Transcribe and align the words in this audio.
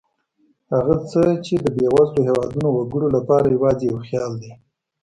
هغه 0.73 0.95
څه 1.09 1.21
چې 1.45 1.53
د 1.59 1.65
بېوزلو 1.77 2.21
هېوادونو 2.27 2.67
وګړو 2.71 3.07
لپاره 3.17 3.53
یوازې 3.55 3.85
یو 3.91 3.97
خیال 4.07 4.33
دی. 4.41 4.51